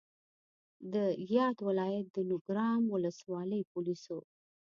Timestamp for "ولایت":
1.67-2.05